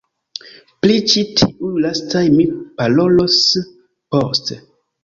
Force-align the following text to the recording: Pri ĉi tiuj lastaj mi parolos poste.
Pri 0.85 0.95
ĉi 1.11 1.25
tiuj 1.41 1.69
lastaj 1.85 2.25
mi 2.39 2.49
parolos 2.81 3.39
poste. 4.15 4.61